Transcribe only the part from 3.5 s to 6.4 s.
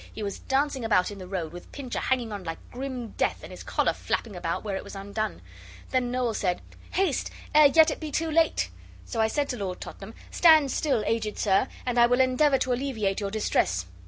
his collar flapping about, where it was undone. Then Noel